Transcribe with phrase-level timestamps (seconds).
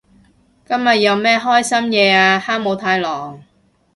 [0.67, 3.43] 今日有咩開心嘢啊哈姆太郎？